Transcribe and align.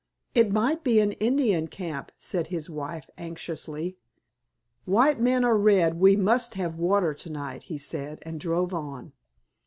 "It 0.33 0.51
might 0.51 0.83
be 0.83 0.99
an 0.99 1.11
Indian 1.11 1.67
camp," 1.67 2.11
said 2.17 2.47
his 2.47 2.71
wife 2.71 3.07
anxiously. 3.19 3.99
"White 4.85 5.19
men 5.21 5.45
or 5.45 5.55
red 5.55 5.99
we 5.99 6.15
must 6.15 6.55
have 6.55 6.73
water 6.75 7.13
to 7.13 7.29
night," 7.29 7.61
he 7.69 7.77
said, 7.77 8.17
and 8.23 8.39
drove 8.39 8.73
on. 8.73 9.13